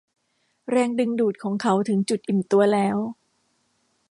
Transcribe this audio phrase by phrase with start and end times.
[0.69, 2.97] แรงดึงดูดของเขาถึงจุดอิ่มตัวแล้ว